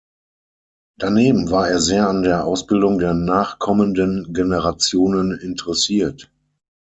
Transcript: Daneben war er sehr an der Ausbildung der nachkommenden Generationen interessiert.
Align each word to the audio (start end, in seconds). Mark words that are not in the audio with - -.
Daneben 0.97 1.51
war 1.51 1.69
er 1.69 1.79
sehr 1.79 2.09
an 2.09 2.23
der 2.23 2.43
Ausbildung 2.43 2.97
der 2.97 3.13
nachkommenden 3.13 4.33
Generationen 4.33 5.31
interessiert. 5.37 6.31